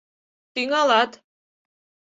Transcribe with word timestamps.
Тӱҥалат! 0.53 1.11